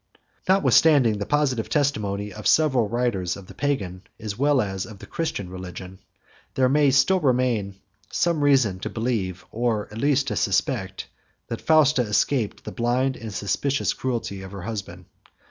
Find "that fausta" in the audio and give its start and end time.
11.49-12.01